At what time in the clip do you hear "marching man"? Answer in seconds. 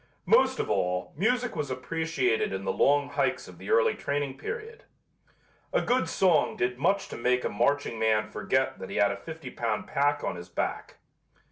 7.49-8.27